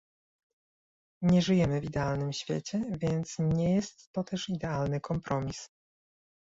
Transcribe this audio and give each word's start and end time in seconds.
Nie 1.21 1.41
żyjemy 1.41 1.81
w 1.81 1.83
idealnym 1.85 2.33
świecie, 2.33 2.81
więc 2.91 3.39
nie 3.39 3.75
jest 3.75 4.11
to 4.11 4.23
też 4.23 4.49
idealny 4.49 5.01
kompromis 5.01 5.69